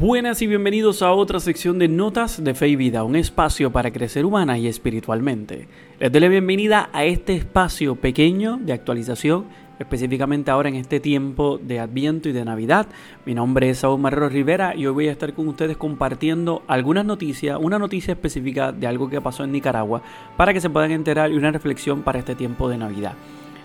[0.00, 3.90] Buenas y bienvenidos a otra sección de Notas de Fe y Vida, un espacio para
[3.90, 5.68] crecer humana y espiritualmente.
[5.98, 9.44] Les doy la bienvenida a este espacio pequeño de actualización,
[9.78, 12.86] específicamente ahora en este tiempo de Adviento y de Navidad.
[13.26, 17.04] Mi nombre es Saúl Marrero Rivera y hoy voy a estar con ustedes compartiendo algunas
[17.04, 20.00] noticias, una noticia específica de algo que pasó en Nicaragua,
[20.38, 23.16] para que se puedan enterar y una reflexión para este tiempo de Navidad.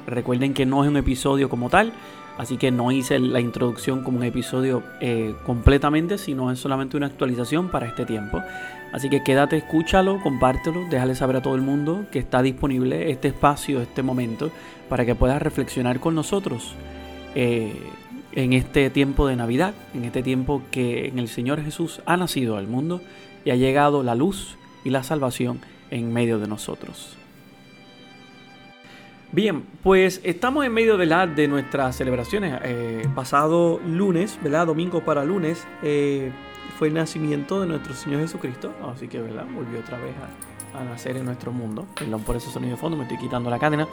[0.08, 1.94] Recuerden que no es un episodio como tal,
[2.38, 7.06] Así que no hice la introducción como un episodio eh, completamente, sino es solamente una
[7.06, 8.44] actualización para este tiempo.
[8.92, 13.30] Así que quédate, escúchalo, compártelo, déjale saber a todo el mundo que está disponible este
[13.30, 14.52] espacio, este momento,
[14.90, 16.76] para que puedas reflexionar con nosotros
[17.36, 17.74] eh,
[18.34, 22.58] en este tiempo de Navidad, en este tiempo que en el Señor Jesús ha nacido
[22.58, 23.02] al mundo
[23.46, 27.18] y ha llegado la luz y la salvación en medio de nosotros.
[29.36, 32.58] Bien, pues estamos en medio de, la, de nuestras celebraciones.
[32.64, 34.66] Eh, pasado lunes, ¿verdad?
[34.66, 36.32] Domingo para lunes, eh,
[36.80, 38.72] fue el nacimiento de nuestro Señor Jesucristo.
[38.90, 39.44] Así que, ¿verdad?
[39.54, 40.14] Volvió otra vez
[40.74, 41.86] a, nacer en nuestro mundo.
[42.00, 43.90] Perdón por ese sonido de fondo, me estoy quitando la cadena.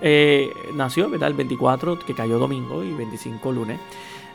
[0.00, 1.28] Eh, nació, ¿verdad?
[1.28, 3.78] El 24, que cayó domingo, y 25 lunes.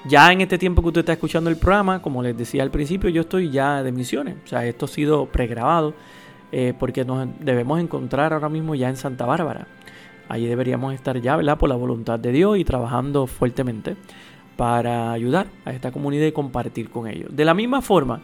[0.07, 3.09] Ya en este tiempo que usted está escuchando el programa, como les decía al principio,
[3.09, 4.35] yo estoy ya de misiones.
[4.45, 5.95] O sea, esto ha sido pregrabado
[6.79, 9.67] porque nos debemos encontrar ahora mismo ya en Santa Bárbara.
[10.27, 11.57] Allí deberíamos estar ya, ¿verdad?
[11.57, 13.95] Por la voluntad de Dios y trabajando fuertemente
[14.57, 17.35] para ayudar a esta comunidad y compartir con ellos.
[17.35, 18.21] De la misma forma,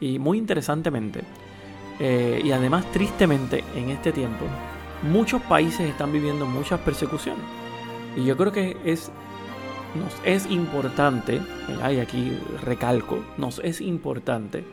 [0.00, 1.22] y muy interesantemente,
[2.00, 4.44] eh, y además tristemente en este tiempo,
[5.02, 7.44] muchos países están viviendo muchas persecuciones.
[8.16, 9.10] Y yo creo que es,
[9.94, 12.32] nos es importante, y aquí
[12.64, 14.64] recalco, nos es importante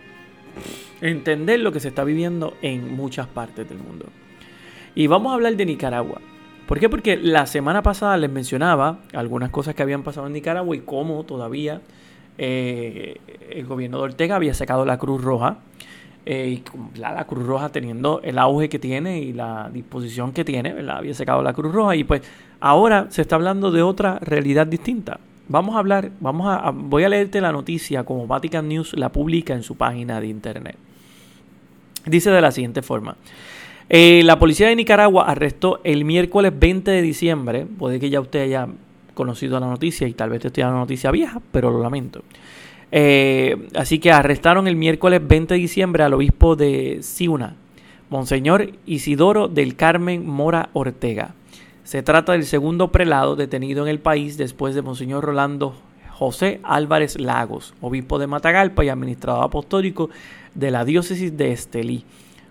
[1.01, 4.05] entender lo que se está viviendo en muchas partes del mundo.
[4.93, 6.21] Y vamos a hablar de Nicaragua.
[6.67, 6.89] ¿Por qué?
[6.89, 11.23] Porque la semana pasada les mencionaba algunas cosas que habían pasado en Nicaragua y cómo
[11.23, 11.81] todavía
[12.37, 13.17] eh,
[13.51, 15.59] el gobierno de Ortega había sacado la Cruz Roja.
[16.25, 20.73] Eh, y la, Cruz Roja teniendo el auge que tiene y la disposición que tiene,
[20.73, 20.97] ¿verdad?
[20.97, 22.23] había sacado la Cruz Roja y pues
[22.59, 25.19] ahora se está hablando de otra realidad distinta.
[25.47, 29.53] Vamos a hablar, vamos a, voy a leerte la noticia como Vatican News la publica
[29.53, 30.77] en su página de internet.
[32.07, 33.17] Dice de la siguiente forma.
[33.89, 38.41] Eh, la policía de Nicaragua arrestó el miércoles 20 de diciembre, puede que ya usted
[38.41, 38.67] haya
[39.13, 42.23] conocido la noticia y tal vez te estoy dando una noticia vieja, pero lo lamento.
[42.91, 47.55] Eh, así que arrestaron el miércoles 20 de diciembre al obispo de Ciuna,
[48.09, 51.35] Monseñor Isidoro del Carmen Mora Ortega.
[51.83, 55.75] Se trata del segundo prelado detenido en el país después de Monseñor Rolando
[56.09, 60.09] José Álvarez Lagos, obispo de Matagalpa y administrador apostólico
[60.55, 62.03] de la diócesis de Estelí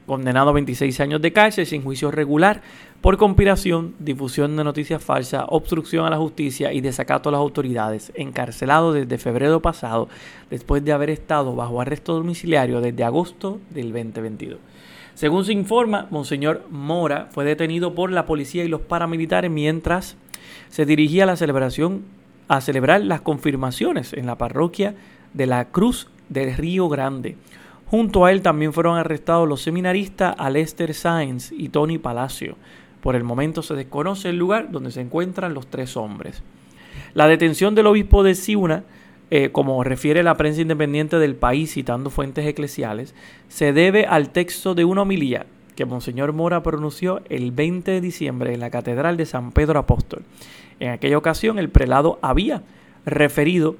[0.06, 2.62] condenado a 26 años de cárcel sin juicio regular
[3.00, 8.12] por conspiración, difusión de noticias falsas, obstrucción a la justicia y desacato a las autoridades,
[8.14, 10.09] encarcelado desde febrero pasado
[10.50, 14.59] después de haber estado bajo arresto domiciliario desde agosto del 2022.
[15.14, 20.16] Según se informa, Monseñor Mora fue detenido por la policía y los paramilitares mientras
[20.70, 22.03] se dirigía a la celebración
[22.48, 24.94] a celebrar las confirmaciones en la parroquia
[25.32, 27.37] de la Cruz del Río Grande
[27.87, 32.56] Junto a él también fueron arrestados los seminaristas Alester Sainz y Tony Palacio.
[33.00, 36.43] Por el momento se desconoce el lugar donde se encuentran los tres hombres.
[37.12, 38.84] La detención del obispo de Siuna,
[39.31, 43.15] eh, como refiere la prensa independiente del país citando fuentes eclesiales,
[43.49, 45.47] se debe al texto de una homilía
[45.77, 50.23] que Monseñor Mora pronunció el 20 de diciembre en la Catedral de San Pedro Apóstol.
[50.81, 52.62] En aquella ocasión el prelado había
[53.05, 53.77] referido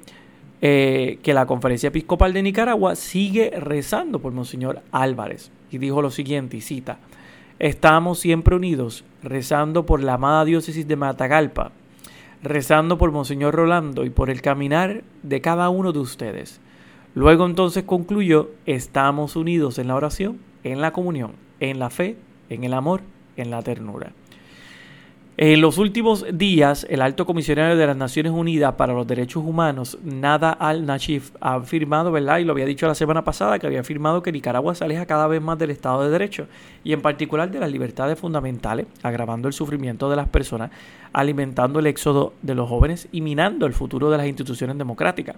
[0.61, 5.51] eh, que la Conferencia Episcopal de Nicaragua sigue rezando por Monseñor Álvarez.
[5.71, 6.99] Y dijo lo siguiente, y cita,
[7.59, 11.71] estamos siempre unidos, rezando por la amada diócesis de Matagalpa,
[12.41, 16.61] rezando por Monseñor Rolando y por el caminar de cada uno de ustedes.
[17.15, 22.17] Luego entonces concluyó, estamos unidos en la oración, en la comunión, en la fe,
[22.49, 23.01] en el amor,
[23.37, 24.11] en la ternura.
[25.37, 29.97] En los últimos días, el alto comisionario de las Naciones Unidas para los Derechos Humanos,
[30.01, 32.37] Nada al-Nashif, ha afirmado, ¿verdad?
[32.37, 35.27] Y lo había dicho la semana pasada, que había afirmado que Nicaragua se aleja cada
[35.27, 36.47] vez más del Estado de Derecho
[36.85, 40.71] y en particular de las libertades fundamentales, agravando el sufrimiento de las personas,
[41.11, 45.35] alimentando el éxodo de los jóvenes y minando el futuro de las instituciones democráticas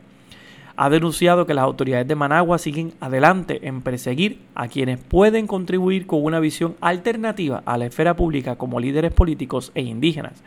[0.77, 6.05] ha denunciado que las autoridades de Managua siguen adelante en perseguir a quienes pueden contribuir
[6.05, 10.43] con una visión alternativa a la esfera pública como líderes políticos e indígenas,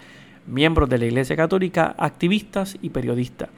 [0.46, 3.48] miembros de la Iglesia Católica, activistas y periodistas.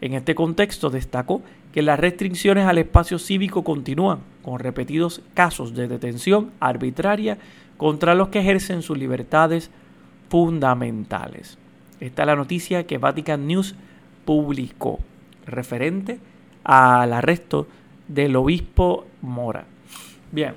[0.00, 1.42] En este contexto destacó
[1.72, 7.38] que las restricciones al espacio cívico continúan, con repetidos casos de detención arbitraria
[7.76, 9.72] contra los que ejercen sus libertades
[10.28, 11.58] fundamentales.
[11.98, 13.74] Esta es la noticia que Vatican News
[14.24, 15.00] publicó
[15.46, 16.18] referente
[16.64, 17.66] al arresto
[18.08, 19.64] del obispo Mora.
[20.30, 20.54] Bien,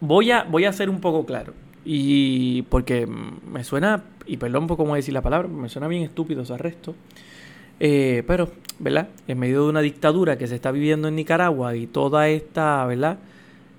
[0.00, 1.52] voy a, voy a ser un poco claro.
[1.84, 6.42] Y porque me suena, y perdón por cómo decir la palabra, me suena bien estúpido
[6.42, 6.94] ese arresto.
[7.80, 9.08] Eh, pero, ¿verdad?
[9.26, 13.18] En medio de una dictadura que se está viviendo en Nicaragua y toda esta, ¿verdad?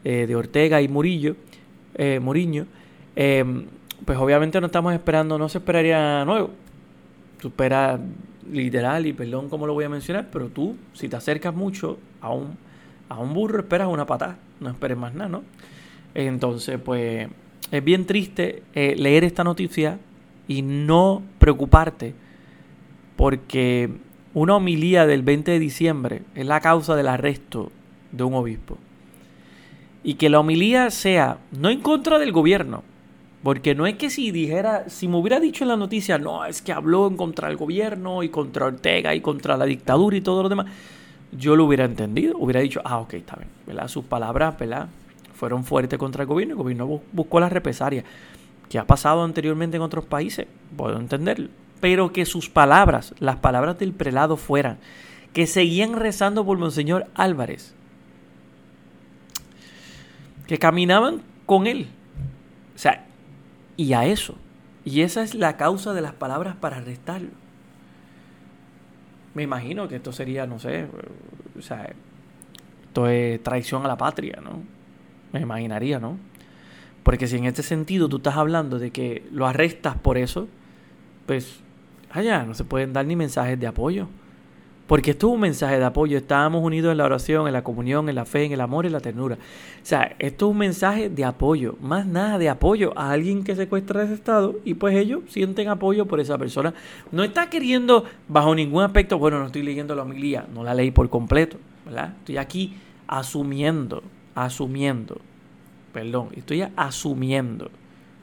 [0.03, 1.35] Eh, de Ortega y Murillo,
[1.93, 2.65] eh, Muriño,
[3.13, 6.49] pues obviamente no estamos esperando, no se esperaría nuevo.
[7.43, 7.99] Esperas
[8.51, 12.31] literal, y perdón cómo lo voy a mencionar, pero tú, si te acercas mucho a
[12.31, 12.57] un,
[13.09, 15.43] a un burro, esperas una patada, no esperes más nada, ¿no?
[16.13, 17.27] Entonces, pues
[17.71, 19.99] es bien triste eh, leer esta noticia
[20.47, 22.13] y no preocuparte
[23.15, 23.89] porque
[24.33, 27.71] una homilía del 20 de diciembre es la causa del arresto
[28.11, 28.77] de un obispo.
[30.03, 32.83] Y que la homilía sea no en contra del gobierno,
[33.43, 36.61] porque no es que si dijera, si me hubiera dicho en la noticia, no, es
[36.61, 40.43] que habló en contra del gobierno y contra Ortega y contra la dictadura y todo
[40.43, 40.67] lo demás,
[41.31, 43.87] yo lo hubiera entendido, hubiera dicho, ah, ok, está bien, ¿verdad?
[43.87, 44.89] Sus palabras, ¿verdad?
[45.33, 48.05] Fueron fuertes contra el gobierno, el gobierno buscó las represalias,
[48.69, 50.45] que ha pasado anteriormente en otros países,
[50.77, 51.49] puedo entenderlo,
[51.79, 54.77] pero que sus palabras, las palabras del prelado fueran,
[55.33, 57.73] que seguían rezando por Monseñor Álvarez,
[60.45, 61.87] que caminaban con él.
[62.75, 63.05] O sea,
[63.81, 64.35] y a eso.
[64.85, 67.29] Y esa es la causa de las palabras para arrestarlo.
[69.33, 70.87] Me imagino que esto sería, no sé,
[71.57, 71.91] o sea,
[72.83, 74.61] esto es traición a la patria, ¿no?
[75.31, 76.17] Me imaginaría, ¿no?
[77.03, 80.47] Porque si en este sentido tú estás hablando de que lo arrestas por eso,
[81.25, 81.61] pues
[82.11, 84.09] allá no se pueden dar ni mensajes de apoyo.
[84.87, 86.17] Porque esto es un mensaje de apoyo.
[86.17, 88.89] Estábamos unidos en la oración, en la comunión, en la fe, en el amor y
[88.89, 89.35] la ternura.
[89.35, 91.77] O sea, esto es un mensaje de apoyo.
[91.81, 96.07] Más nada de apoyo a alguien que secuestra ese estado y pues ellos sienten apoyo
[96.07, 96.73] por esa persona.
[97.11, 100.91] No está queriendo bajo ningún aspecto, bueno, no estoy leyendo la homilía, no la leí
[100.91, 101.57] por completo.
[102.19, 102.75] Estoy aquí
[103.07, 104.03] asumiendo,
[104.35, 105.17] asumiendo,
[105.93, 107.69] perdón, estoy asumiendo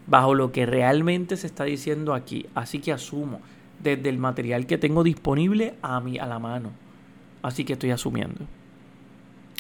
[0.07, 2.47] bajo lo que realmente se está diciendo aquí.
[2.55, 3.41] Así que asumo
[3.83, 6.71] desde el material que tengo disponible a, mí, a la mano.
[7.43, 8.41] Así que estoy asumiendo.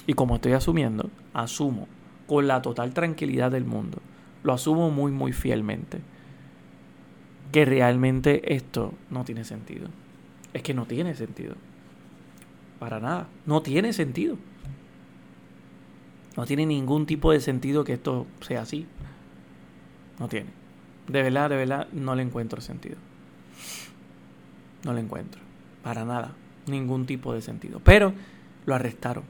[0.06, 1.86] Y como estoy asumiendo, asumo
[2.26, 3.98] con la total tranquilidad del mundo,
[4.42, 6.00] lo asumo muy, muy fielmente,
[7.52, 9.88] que realmente esto no tiene sentido.
[10.52, 11.54] Es que no tiene sentido.
[12.78, 13.28] Para nada.
[13.46, 14.36] No tiene sentido.
[16.36, 18.86] No tiene ningún tipo de sentido que esto sea así.
[20.18, 20.50] No tiene.
[21.08, 22.96] De verdad, de verdad, no le encuentro sentido.
[24.84, 25.40] No lo encuentro.
[25.82, 26.32] Para nada.
[26.66, 27.80] Ningún tipo de sentido.
[27.82, 28.12] Pero
[28.66, 29.25] lo arrestaron.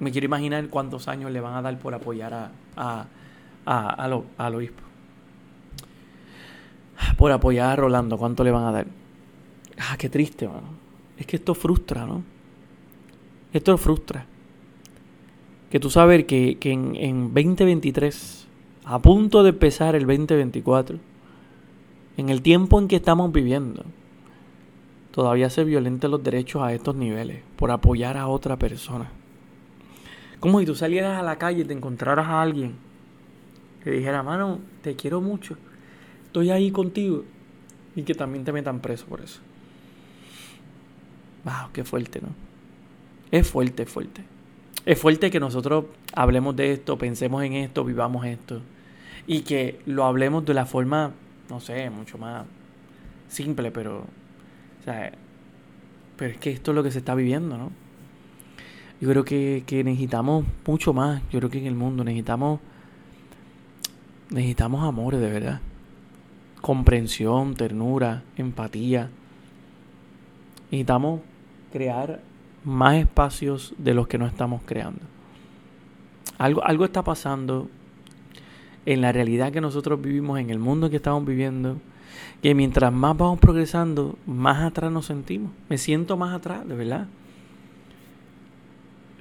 [0.00, 3.06] Me quiero imaginar cuántos años le van a dar por apoyar a, a,
[3.66, 4.82] a, lo, al obispo.
[7.16, 8.86] Por apoyar a Rolando, ¿cuánto le van a dar?
[9.78, 10.68] Ah, qué triste, mano.
[11.16, 12.22] Es que esto frustra, ¿no?
[13.52, 14.26] Esto frustra.
[15.70, 18.46] Que tú sabes que, que en, en 2023,
[18.84, 20.98] a punto de empezar el 2024,
[22.16, 23.84] en el tiempo en que estamos viviendo,
[25.14, 29.12] todavía se violenten los derechos a estos niveles por apoyar a otra persona.
[30.40, 32.74] Como si tú salieras a la calle y te encontraras a alguien
[33.84, 35.56] que dijera, mano, te quiero mucho,
[36.26, 37.22] estoy ahí contigo,
[37.94, 39.38] y que también te metan preso por eso.
[41.44, 42.30] Wow, qué fuerte, ¿no?
[43.30, 44.24] Es fuerte, fuerte.
[44.84, 48.62] Es fuerte que nosotros hablemos de esto, pensemos en esto, vivamos esto.
[49.28, 51.12] Y que lo hablemos de la forma,
[51.48, 52.46] no sé, mucho más
[53.28, 54.06] simple, pero
[54.84, 55.12] o sea,
[56.18, 57.70] pero es que esto es lo que se está viviendo, ¿no?
[59.00, 61.22] Yo creo que, necesitamos mucho más.
[61.30, 62.60] Yo creo que en el mundo necesitamos
[64.28, 65.60] necesitamos amores de verdad.
[66.60, 69.08] Comprensión, ternura, empatía.
[70.70, 71.20] Necesitamos
[71.72, 72.20] crear
[72.62, 75.00] más espacios de los que no estamos creando.
[76.36, 77.70] Algo, algo está pasando
[78.84, 81.78] en la realidad que nosotros vivimos, en el mundo que estamos viviendo
[82.42, 85.52] que mientras más vamos progresando, más atrás nos sentimos.
[85.68, 87.06] Me siento más atrás, de verdad.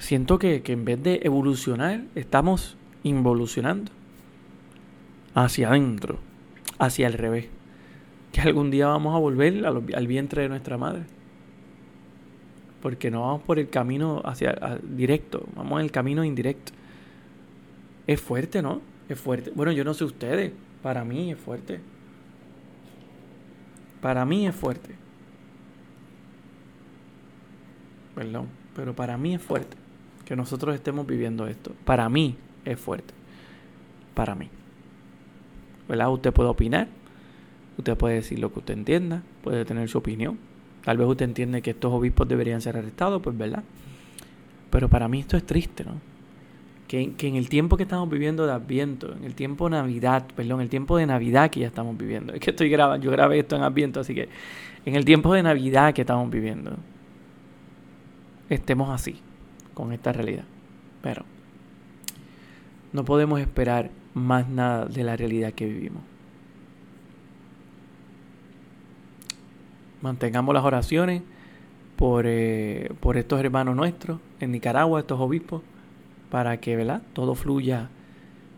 [0.03, 3.89] Siento que, en vez de evolucionar, estamos involucionando
[5.33, 6.19] hacia adentro,
[6.77, 7.47] hacia el revés.
[8.33, 11.03] Que algún día vamos a volver al, vientre de nuestra madre.
[12.81, 16.73] Porque no vamos por el camino hacia directo, vamos en el camino indirecto.
[18.07, 18.81] Es fuerte, ¿no?
[19.07, 19.51] Es fuerte.
[19.55, 21.79] Bueno, yo no sé ustedes, para mí es fuerte.
[24.03, 24.93] Para mí es fuerte.
[28.13, 29.77] Perdón, pero para mí es fuerte
[30.25, 31.71] que nosotros estemos viviendo esto.
[31.85, 33.13] Para mí es fuerte.
[34.13, 34.49] Para mí.
[35.87, 36.11] ¿Verdad?
[36.11, 36.89] Usted puede opinar.
[37.77, 39.23] Usted puede decir lo que usted entienda.
[39.41, 40.37] Puede tener su opinión.
[40.83, 43.63] Tal vez usted entiende que estos obispos deberían ser arrestados, pues verdad.
[44.69, 45.93] Pero para mí esto es triste, ¿no?
[46.93, 50.69] Que, en el tiempo que estamos viviendo de Adviento, en el tiempo Navidad, perdón, el
[50.69, 53.63] tiempo de Navidad que ya estamos viviendo, es que estoy grabando, yo grabé esto en
[53.63, 54.29] Adviento, así que
[54.85, 56.77] en el tiempo de Navidad que estamos viviendo,
[58.47, 59.15] estemos así,
[59.73, 60.43] con esta realidad.
[61.01, 61.25] Pero
[62.91, 66.03] no podemos esperar más nada de la realidad que vivimos.
[69.99, 71.23] Mantengamos las oraciones
[71.95, 75.63] por, eh, por estos hermanos nuestros en Nicaragua, estos obispos,
[76.33, 77.03] para que ¿verdad?
[77.13, 77.89] todo fluya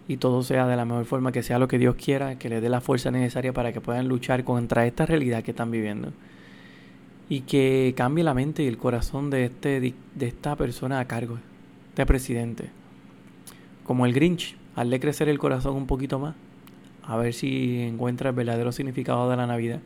[0.08, 2.62] y todo sea de la mejor forma, que sea lo que Dios quiera, que les
[2.62, 6.14] dé la fuerza necesaria para que puedan luchar contra esta realidad que están viviendo.
[7.28, 11.38] Y que cambie la mente y el corazón de, este, de esta persona a cargo,
[11.98, 12.70] de presidente.
[13.84, 16.34] Como el Grinch, hazle crecer el corazón un poquito más,
[17.04, 19.82] a ver si encuentra el verdadero significado de la Navidad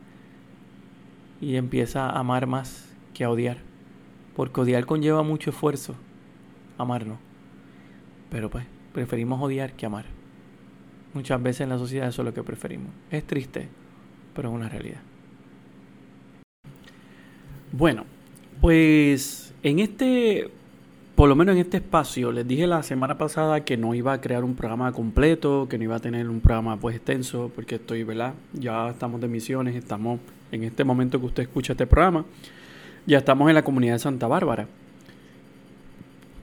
[1.40, 3.56] y empieza a amar más que a odiar.
[4.36, 5.96] Porque odiar conlleva mucho esfuerzo,
[6.78, 7.29] amar no.
[8.30, 10.06] Pero pues, preferimos odiar que amar.
[11.12, 12.92] Muchas veces en la sociedad eso es lo que preferimos.
[13.10, 13.68] Es triste,
[14.34, 15.00] pero es una realidad.
[17.72, 18.04] Bueno,
[18.60, 20.50] pues en este,
[21.14, 24.20] por lo menos en este espacio, les dije la semana pasada que no iba a
[24.20, 28.04] crear un programa completo, que no iba a tener un programa pues extenso, porque estoy,
[28.04, 28.34] ¿verdad?
[28.52, 30.20] Ya estamos de misiones, estamos
[30.52, 32.24] en este momento que usted escucha este programa,
[33.06, 34.66] ya estamos en la comunidad de Santa Bárbara.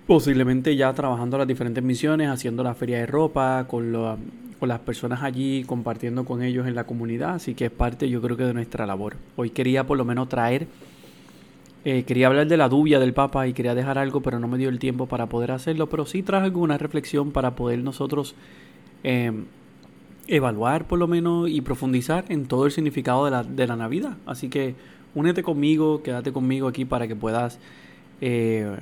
[0.08, 3.92] Posiblemente ya trabajando las diferentes misiones, haciendo la feria de ropa, con,
[4.58, 7.36] con las personas allí, compartiendo con ellos en la comunidad.
[7.36, 9.18] Así que es parte, yo creo que, de nuestra labor.
[9.36, 10.68] Hoy quería por lo menos traer,
[11.84, 14.58] eh, quería hablar de la dubia del Papa y quería dejar algo, pero no me
[14.58, 15.88] dio el tiempo para poder hacerlo.
[15.88, 18.34] Pero sí traje alguna reflexión para poder nosotros
[19.04, 19.34] eh,
[20.28, 24.16] evaluar por lo menos y profundizar en todo el significado de la, de la Navidad.
[24.26, 24.76] Así que
[25.16, 27.60] únete conmigo, quédate conmigo aquí para que puedas
[28.22, 28.78] eh,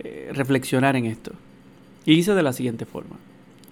[0.00, 1.32] eh, reflexionar en esto.
[2.04, 3.16] Y dice de la siguiente forma.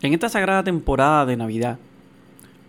[0.02, 1.78] En esta sagrada temporada de Navidad,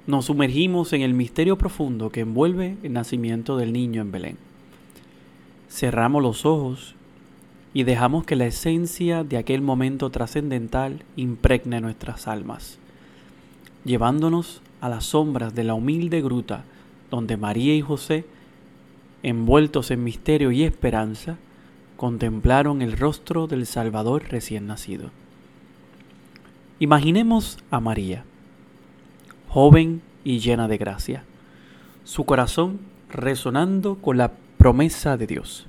[0.05, 4.37] nos sumergimos en el misterio profundo que envuelve el nacimiento del niño en Belén.
[5.69, 6.95] Cerramos los ojos
[7.73, 12.79] y dejamos que la esencia de aquel momento trascendental impregne nuestras almas
[13.87, 16.65] llevándonos a las sombras de la humilde gruta
[17.09, 18.25] donde María y José,
[19.23, 21.37] envueltos en misterio y esperanza,
[21.97, 25.09] contemplaron el rostro del Salvador recién nacido.
[26.79, 28.23] Imaginemos a María,
[29.49, 31.23] joven y llena de gracia,
[32.03, 35.65] su corazón resonando con la promesa de Dios.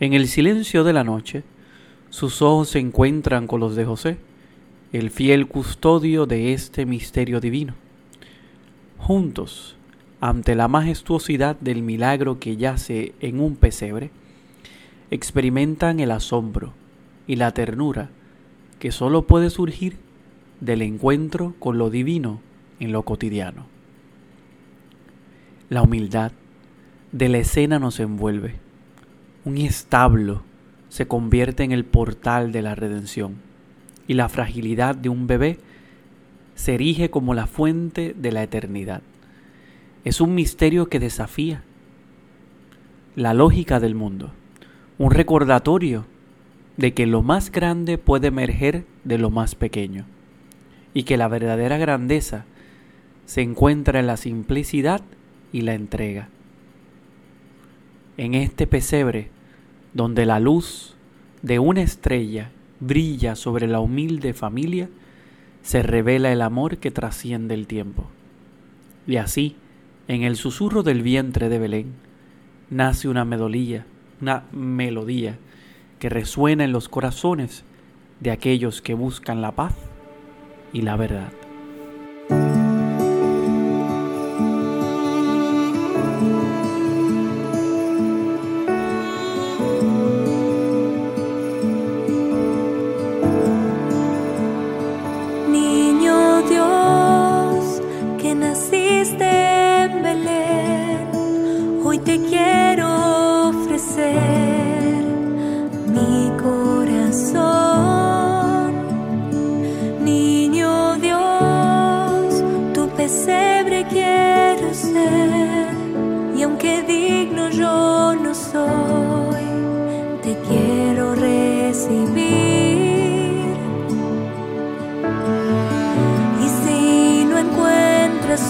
[0.00, 1.44] En el silencio de la noche,
[2.10, 4.16] sus ojos se encuentran con los de José,
[4.92, 7.74] el fiel custodio de este misterio divino.
[8.98, 9.76] Juntos,
[10.20, 14.10] ante la majestuosidad del milagro que yace en un pesebre,
[15.12, 16.72] experimentan el asombro
[17.26, 18.08] y la ternura
[18.78, 19.98] que sólo puede surgir
[20.60, 22.40] del encuentro con lo divino
[22.80, 23.66] en lo cotidiano.
[25.68, 26.32] La humildad
[27.12, 28.54] de la escena nos envuelve.
[29.44, 30.44] Un establo
[30.88, 33.34] se convierte en el portal de la redención
[34.08, 35.58] y la fragilidad de un bebé
[36.54, 39.02] se erige como la fuente de la eternidad.
[40.04, 41.64] Es un misterio que desafía
[43.14, 44.32] la lógica del mundo,
[45.02, 46.06] un recordatorio
[46.76, 50.04] de que lo más grande puede emerger de lo más pequeño
[50.94, 52.44] y que la verdadera grandeza
[53.26, 55.02] se encuentra en la simplicidad
[55.50, 56.28] y la entrega.
[58.16, 59.30] En este pesebre,
[59.92, 60.94] donde la luz
[61.42, 64.88] de una estrella brilla sobre la humilde familia,
[65.62, 68.06] se revela el amor que trasciende el tiempo.
[69.08, 69.56] Y así,
[70.06, 71.92] en el susurro del vientre de Belén,
[72.70, 73.84] nace una melodía,
[74.22, 75.36] una melodía
[75.98, 77.64] que resuena en los corazones
[78.20, 79.74] de aquellos que buscan la paz
[80.72, 81.41] y la verdad.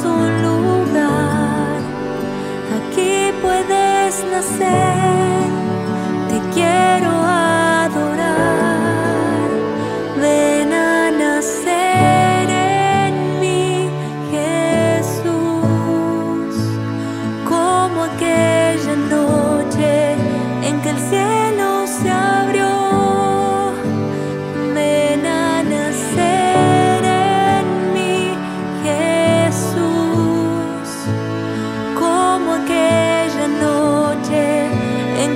[0.04, 1.80] Un lugar,
[2.76, 5.11] aquí puedes nacer,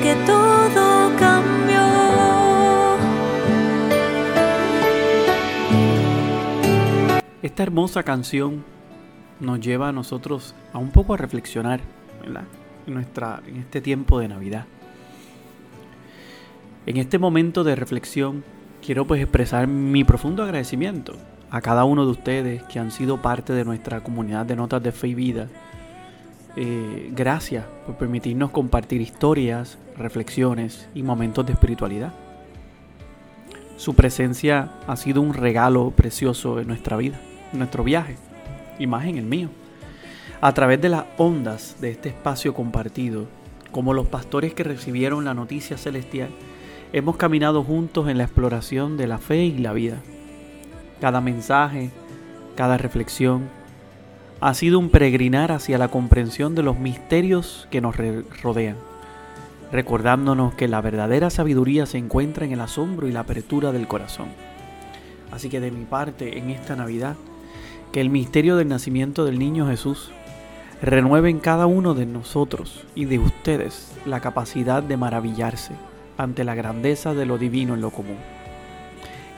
[0.06, 0.56] que todo.
[7.42, 8.64] Esta hermosa canción
[9.40, 11.80] nos lleva a nosotros a un poco a reflexionar,
[12.20, 12.44] ¿verdad?
[12.86, 14.66] En, nuestra, en este tiempo de Navidad.
[16.84, 18.44] En este momento de reflexión
[18.84, 21.14] quiero pues expresar mi profundo agradecimiento
[21.50, 24.92] a cada uno de ustedes que han sido parte de nuestra comunidad de notas de
[24.92, 25.48] fe y vida.
[26.58, 32.14] Eh, gracias por permitirnos compartir historias, reflexiones y momentos de espiritualidad.
[33.76, 37.20] Su presencia ha sido un regalo precioso en nuestra vida,
[37.52, 38.16] en nuestro viaje,
[38.78, 39.50] y más en el mío.
[40.40, 43.26] A través de las ondas de este espacio compartido,
[43.70, 46.30] como los pastores que recibieron la noticia celestial,
[46.94, 49.98] hemos caminado juntos en la exploración de la fe y la vida.
[51.02, 51.90] Cada mensaje,
[52.54, 53.50] cada reflexión,
[54.40, 57.96] ha sido un peregrinar hacia la comprensión de los misterios que nos
[58.42, 58.76] rodean
[59.72, 64.28] recordándonos que la verdadera sabiduría se encuentra en el asombro y la apertura del corazón.
[65.32, 67.16] Así que de mi parte, en esta Navidad,
[67.92, 70.10] que el misterio del nacimiento del niño Jesús
[70.82, 75.72] renueve en cada uno de nosotros y de ustedes la capacidad de maravillarse
[76.18, 78.18] ante la grandeza de lo divino en lo común.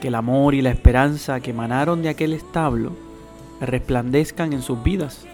[0.01, 2.93] Que el amor y la esperanza que emanaron de aquel establo
[3.61, 5.27] resplandezcan en sus vidas,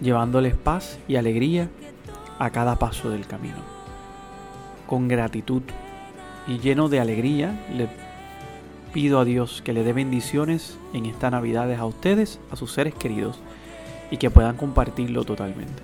[0.00, 1.68] llevándoles paz y alegría
[2.38, 3.76] a cada paso del camino
[4.86, 5.62] con gratitud
[6.46, 7.88] y lleno de alegría, le
[8.92, 12.94] pido a Dios que le dé bendiciones en estas Navidades a ustedes, a sus seres
[12.94, 13.38] queridos
[14.10, 15.82] y que puedan compartirlo totalmente.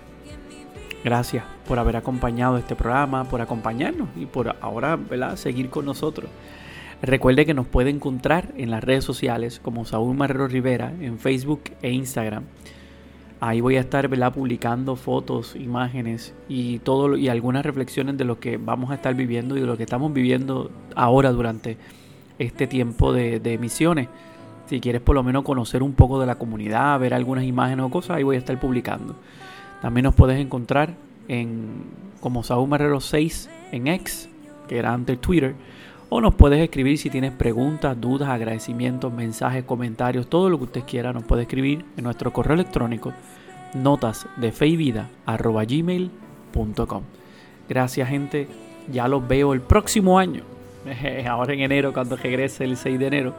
[1.04, 5.36] Gracias por haber acompañado este programa, por acompañarnos y por ahora ¿verdad?
[5.36, 6.30] seguir con nosotros.
[7.02, 11.62] Recuerde que nos puede encontrar en las redes sociales como Saúl Marrero Rivera en Facebook
[11.82, 12.44] e Instagram.
[13.40, 14.32] Ahí voy a estar ¿verdad?
[14.32, 19.56] publicando fotos, imágenes y todo y algunas reflexiones de lo que vamos a estar viviendo
[19.56, 21.76] y de lo que estamos viviendo ahora durante
[22.38, 24.06] este tiempo de, de misiones.
[24.66, 27.90] Si quieres por lo menos conocer un poco de la comunidad, ver algunas imágenes o
[27.90, 29.16] cosas, ahí voy a estar publicando.
[29.80, 30.94] También nos puedes encontrar
[31.26, 31.82] en
[32.20, 34.28] como Saúl Marrero 6 en X,
[34.68, 35.56] que era antes Twitter,
[36.14, 40.82] o nos puedes escribir si tienes preguntas, dudas, agradecimientos, mensajes, comentarios, todo lo que usted
[40.86, 43.14] quiera, nos puede escribir en nuestro correo electrónico
[43.72, 45.08] notas de fe y vida.
[47.66, 48.46] Gracias gente,
[48.92, 50.42] ya los veo el próximo año,
[51.26, 53.34] ahora en enero cuando regrese el 6 de enero.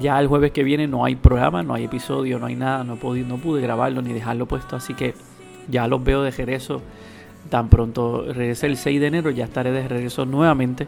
[0.00, 2.96] Ya el jueves que viene no hay programa, no hay episodio, no hay nada, no
[2.96, 5.12] pude, no pude grabarlo ni dejarlo puesto, así que
[5.68, 6.80] ya los veo de regreso.
[7.50, 10.86] Tan pronto regrese el 6 de enero, ya estaré de regreso nuevamente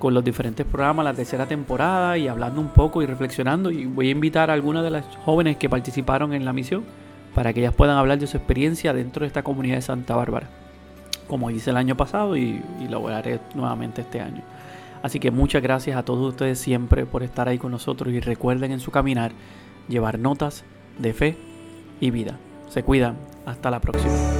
[0.00, 3.70] con los diferentes programas, la tercera temporada y hablando un poco y reflexionando.
[3.70, 6.82] Y voy a invitar a algunas de las jóvenes que participaron en la misión
[7.36, 10.48] para que ellas puedan hablar de su experiencia dentro de esta comunidad de Santa Bárbara,
[11.28, 14.42] como hice el año pasado y, y lo haré nuevamente este año.
[15.04, 18.72] Así que muchas gracias a todos ustedes siempre por estar ahí con nosotros y recuerden
[18.72, 19.30] en su caminar
[19.88, 20.64] llevar notas
[20.98, 21.36] de fe
[22.00, 22.38] y vida.
[22.68, 23.16] Se cuidan.
[23.46, 24.39] Hasta la próxima.